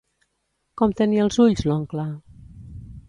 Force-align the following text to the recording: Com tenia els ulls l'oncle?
Com 0.81 0.95
tenia 1.01 1.25
els 1.27 1.37
ulls 1.45 1.61
l'oncle? 1.69 2.07